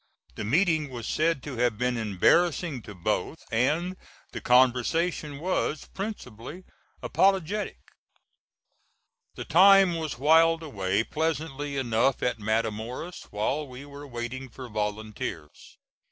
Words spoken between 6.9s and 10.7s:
apologetic. The time was whiled